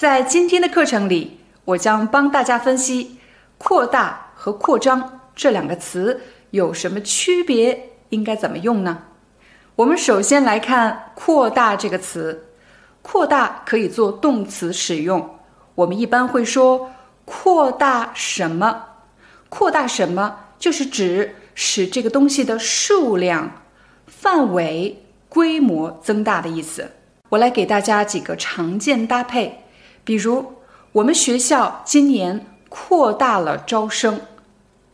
[0.00, 3.18] 在今天的课程里，我将帮大家分析
[3.58, 9.02] “扩大”和“扩张”这两个词有什么区别，应该怎么用呢？
[9.76, 12.46] 我们首先来看“扩大”这个词
[13.02, 15.38] ，“扩大”可以做动词使用。
[15.74, 16.90] 我们一般会说
[17.26, 18.82] “扩大什么
[19.50, 23.52] ”，“扩大什么”就是指使这个东西的数量、
[24.06, 26.90] 范围、规模增大的意思。
[27.28, 29.64] 我来给大家几个常见搭配。
[30.04, 30.54] 比如，
[30.92, 34.20] 我们学校今年扩大了招生。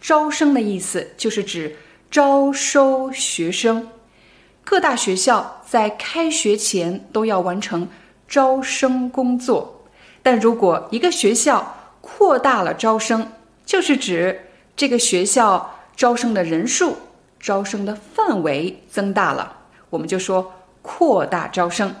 [0.00, 1.76] 招生的意思就是指
[2.10, 3.88] 招收学生。
[4.64, 7.88] 各大学校在开学前都要完成
[8.28, 9.84] 招生工作。
[10.22, 13.32] 但如果一个学校扩大了招生，
[13.64, 16.96] 就是指这个学校招生的人数、
[17.40, 19.56] 招生的范围增大了，
[19.90, 21.94] 我们就说扩大招生。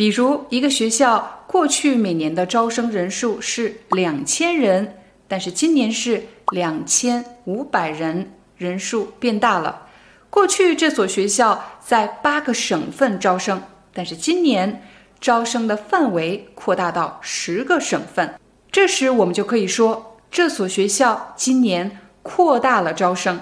[0.00, 4.96] 比如，一个学校过去每年的招生人数是两千人，
[5.28, 9.88] 但是今年是两千五百人，人数变大了。
[10.30, 13.62] 过去这所学校在八个省份招生，
[13.92, 14.82] 但是今年
[15.20, 18.40] 招生的范围扩大到十个省份。
[18.72, 23.38] 这时我们就可以说，这所学校今年扩大了招生。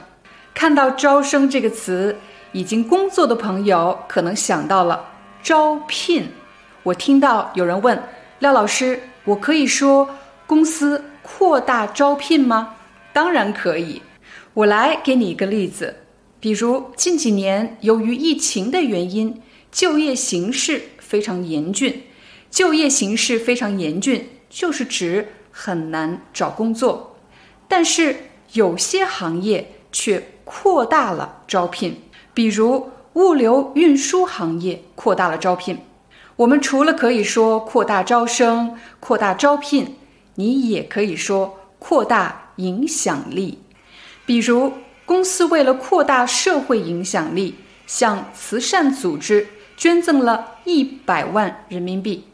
[0.55, 2.17] 看到“招生”这个词，
[2.51, 5.05] 已经工作的朋友可能想到了
[5.41, 6.29] 招聘。
[6.85, 8.03] 我听到有人问
[8.39, 10.09] 廖老师：“我可以说
[10.47, 12.77] 公司扩大招聘吗？”
[13.13, 14.03] 当然可以。
[14.55, 15.97] 我来给你一个例子，
[16.41, 22.05] 比如近几年由于疫情的原因，就业形势非常严峻。
[22.51, 27.17] 就业形势非常严峻，就是指很难找工作。
[27.67, 28.17] 但是
[28.53, 32.01] 有些行业却扩大了招聘，
[32.33, 35.79] 比如物流运输行业扩大了招聘。
[36.39, 39.97] 我们除了可以说扩大招生、扩大招聘，
[40.37, 43.59] 你也可以说扩大影响力。
[44.25, 44.73] 比如，
[45.05, 47.57] 公司为了扩大社会影响力，
[47.89, 52.29] 向慈善组织捐赠了一百万人民币。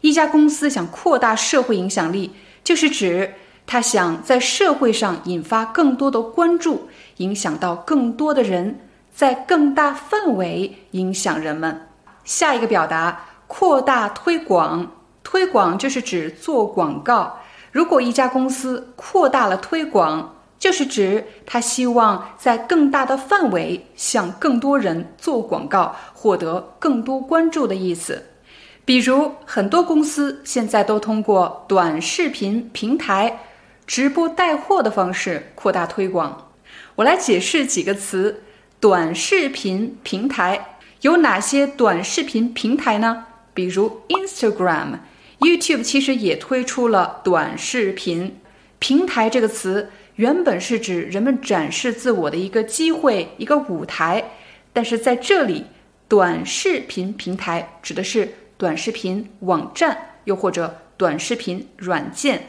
[0.00, 2.32] 一家公司想扩大社会影响力，
[2.64, 3.34] 就是指
[3.68, 6.88] 他想在社会上引发更多的关注，
[7.18, 8.80] 影响到更多的人，
[9.14, 11.82] 在更大范围影响人们。
[12.24, 13.26] 下一个表达。
[13.48, 14.92] 扩大推广，
[15.24, 17.40] 推广就是指做广告。
[17.72, 28.24] 如果一家公司扩大了推广，就是指他希望在更大的范围向更多人做广告，获得更多关注的意思。
[28.84, 33.40] 比如，很多公司现在都通过短视频平台、
[33.86, 36.50] 直播带货的方式扩大推广。
[36.96, 38.42] 我来解释几个词：
[38.80, 43.26] 短视频平台有哪些短视频平台呢？
[43.58, 45.00] 比如 Instagram、
[45.40, 48.38] YouTube，其实也推出了短视频
[48.78, 49.28] 平台。
[49.28, 54.22] 这个词原本是指人们展示自我的一个机会、一个舞台，
[54.72, 55.64] 但是在这里，
[56.06, 62.40] 短视频平台指的是短视频网站，又或者短视频软件。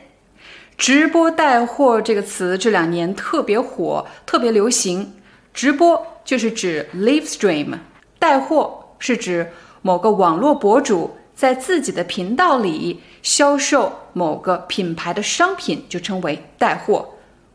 [0.77, 5.11] 直播带货这个词这两年特别火，特别流行。
[5.55, 7.79] 直播就是指 live stream，
[8.19, 9.51] 带货是指。
[9.81, 17.09] 某个网络博主在自己的频道里销售某个品牌的商品，就称为带货。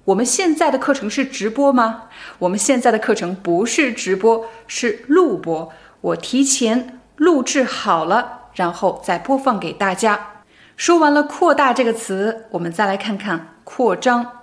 [0.07, 2.05] 我们现在的课程是直播吗？
[2.39, 5.73] 我们现在的课程不是直播，是录播。
[6.01, 10.43] 我提前录制好了，然后再播放给大家。
[10.77, 14.41] 说完了“扩大”这个词，我们再来看看“扩张”。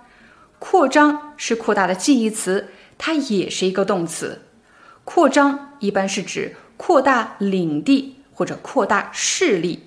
[0.57, 4.44] 扩张是扩大的近义词，它也是一个动词。
[5.04, 6.56] 扩张一般是指。
[6.83, 9.81] 扩大领地或者扩大势力，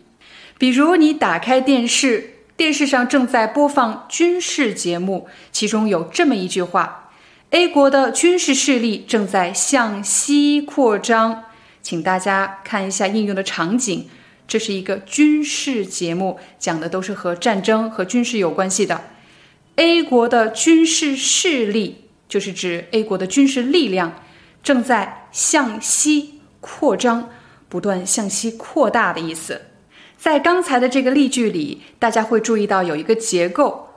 [0.58, 7.10] 比如你打开电视，电视上正在播放军事节目，其中有这么一句话
[7.50, 11.46] ：“A 国的军事势力正在向西扩张。”
[11.82, 14.08] 请大家看一下应用的场景，
[14.46, 19.00] 这是一个军事节目，讲的都是和战争和军事有关系的。
[19.74, 24.22] A 国的军事势力就是指 A 国的军事力量
[24.62, 26.33] 正在向西。
[26.64, 27.28] 扩张，
[27.68, 29.60] 不断向西扩大的意思。
[30.16, 33.90] 在刚才的这个例句里，大家会注意到有一个结构，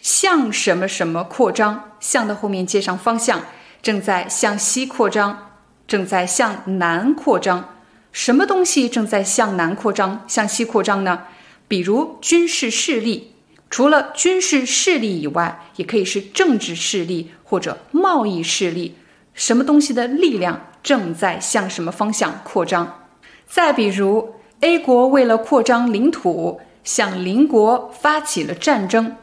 [0.00, 3.42] 向什么什么扩张，向的后面接上方向，
[3.82, 5.50] 正在向西扩张，
[5.88, 7.74] 正在向南扩张。
[8.12, 11.24] 什么东西正在向南扩张、向西扩张呢？
[11.66, 13.32] 比如军事势力。
[13.68, 18.94] 除了军事势力以外，也可以是政治势力或者贸易势力。
[19.34, 23.08] 什么东西的力量正在向什么方向扩张？
[23.44, 29.16] 再比如，A 国为了扩张领土，向邻国发起了战争。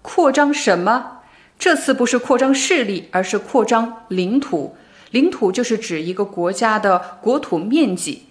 [0.00, 1.18] 扩张什么？
[1.58, 4.74] 这次不是扩张势力，而是扩张领土。
[5.10, 8.28] 领土就是指一个国家的国土面积。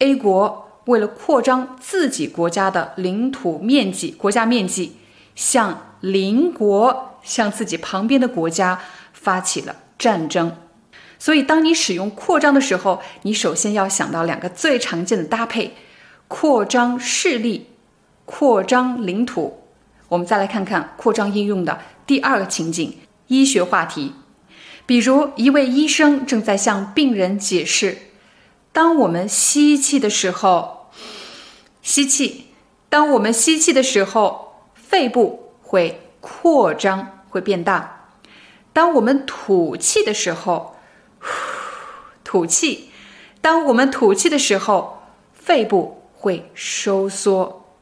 [0.00, 4.98] A 国为了扩张自己国家的领土面积、国家面积，
[5.34, 8.78] 向邻国、向自己旁边的国家
[9.14, 9.76] 发起了。
[9.98, 10.56] 战争，
[11.20, 15.74] 所以当你使用扩张的时候，你首先要想到两个最常见的搭配：
[16.26, 17.68] 扩张势力、
[18.24, 19.62] 扩张领土。
[20.08, 24.14] 我们再来看看扩张应用的第二个情景——医学话题。
[24.86, 27.98] 比如，一位医生正在向病人解释：
[28.72, 30.90] 当我们吸气的时候，
[31.82, 32.46] 吸气；
[32.88, 38.08] 当我们吸气的时候，肺部会扩张，会变大。
[38.72, 40.74] 当我们吐气的时候，
[42.30, 42.90] 吐气；
[43.40, 45.02] 当我们吐气的时候，
[45.34, 47.74] 肺部会收缩。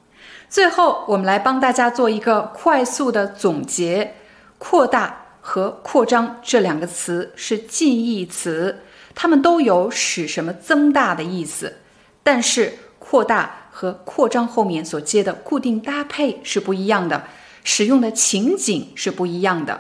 [0.48, 4.14] 最后，我们来帮大家做一个快速的总结：
[4.56, 8.78] 扩大和扩张这两个词是近义词，
[9.14, 11.80] 它们都有使什么增大的意思，
[12.22, 17.24] 但是扩大和扩张后面所接的固定搭配是不一样的，
[17.64, 19.78] 使用的情景是不一样的。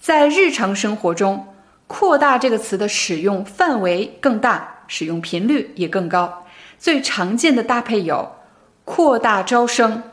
[0.00, 1.46] 在日常生活中
[1.92, 6.46] ，“扩大”这个词的使用范围更大，使用频率也更高。
[6.78, 8.36] 最常见的搭配有：
[8.84, 10.04] 扩大招生、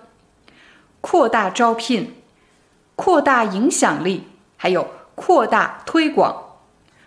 [1.02, 2.16] 扩大招聘、
[2.96, 4.24] 扩大影响力，
[4.56, 6.46] 还有扩大推广。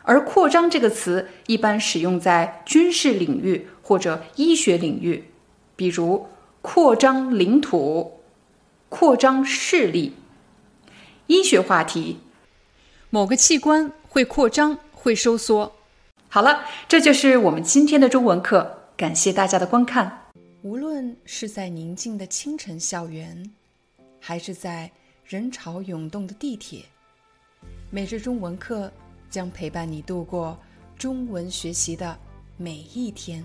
[0.02, 5.32] 而“扩张”这个词一般使用在军事领域或者医学领域，
[5.74, 6.28] 比如
[6.62, 8.20] 扩张领土、
[8.88, 10.14] 扩张势力。
[11.26, 12.20] 医学话题。
[13.12, 15.72] 某个器官会扩张，会收缩。
[16.28, 18.84] 好了，这就是我们今天的中文课。
[18.96, 20.30] 感谢大家的观看。
[20.62, 23.52] 无论是在宁静的清晨校园，
[24.20, 24.88] 还是在
[25.24, 26.84] 人潮涌动的地铁，
[27.90, 28.92] 每日中文课
[29.28, 30.56] 将陪伴你度过
[30.96, 32.16] 中文学习的
[32.56, 33.44] 每一天。